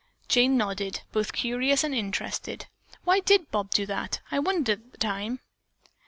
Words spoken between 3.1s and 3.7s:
did Bob